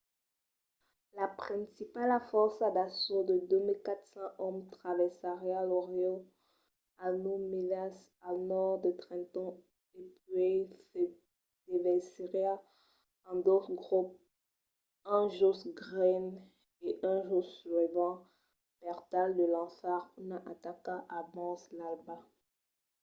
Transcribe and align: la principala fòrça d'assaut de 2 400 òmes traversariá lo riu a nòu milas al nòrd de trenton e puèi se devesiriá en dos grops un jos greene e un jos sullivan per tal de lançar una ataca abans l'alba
la 1.19 1.27
principala 1.43 2.17
fòrça 2.31 2.65
d'assaut 2.75 3.23
de 3.31 3.35
2 3.51 3.75
400 3.87 4.33
òmes 4.47 4.71
traversariá 4.77 5.59
lo 5.69 5.79
riu 5.91 6.13
a 7.05 7.07
nòu 7.23 7.39
milas 7.53 7.95
al 8.27 8.37
nòrd 8.51 8.77
de 8.85 8.91
trenton 9.03 9.51
e 9.99 10.01
puèi 10.19 10.57
se 10.87 11.03
devesiriá 11.67 12.53
en 13.29 13.35
dos 13.47 13.65
grops 13.81 14.19
un 15.15 15.23
jos 15.39 15.59
greene 15.81 16.35
e 16.87 16.89
un 17.11 17.19
jos 17.29 17.47
sullivan 17.57 18.15
per 18.81 18.97
tal 19.11 19.29
de 19.39 19.45
lançar 19.57 19.99
una 20.23 20.37
ataca 20.53 20.95
abans 21.19 21.61
l'alba 21.77 22.15